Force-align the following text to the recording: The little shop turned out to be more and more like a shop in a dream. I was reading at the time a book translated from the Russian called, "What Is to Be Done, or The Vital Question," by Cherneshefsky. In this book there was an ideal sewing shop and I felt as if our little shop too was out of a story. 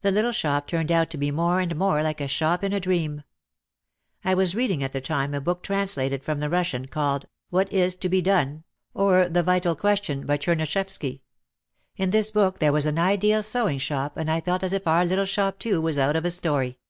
The 0.00 0.10
little 0.10 0.32
shop 0.32 0.66
turned 0.66 0.90
out 0.90 1.10
to 1.10 1.16
be 1.16 1.30
more 1.30 1.60
and 1.60 1.76
more 1.76 2.02
like 2.02 2.20
a 2.20 2.26
shop 2.26 2.64
in 2.64 2.72
a 2.72 2.80
dream. 2.80 3.22
I 4.24 4.34
was 4.34 4.56
reading 4.56 4.82
at 4.82 4.92
the 4.92 5.00
time 5.00 5.32
a 5.32 5.40
book 5.40 5.62
translated 5.62 6.24
from 6.24 6.40
the 6.40 6.50
Russian 6.50 6.86
called, 6.88 7.28
"What 7.50 7.72
Is 7.72 7.94
to 8.00 8.08
Be 8.08 8.20
Done, 8.20 8.64
or 8.94 9.28
The 9.28 9.44
Vital 9.44 9.76
Question," 9.76 10.26
by 10.26 10.38
Cherneshefsky. 10.38 11.20
In 11.96 12.10
this 12.10 12.32
book 12.32 12.58
there 12.58 12.72
was 12.72 12.84
an 12.84 12.98
ideal 12.98 13.44
sewing 13.44 13.78
shop 13.78 14.16
and 14.16 14.28
I 14.28 14.40
felt 14.40 14.64
as 14.64 14.72
if 14.72 14.88
our 14.88 15.04
little 15.04 15.24
shop 15.24 15.60
too 15.60 15.80
was 15.80 15.98
out 15.98 16.16
of 16.16 16.24
a 16.24 16.32
story. 16.32 16.80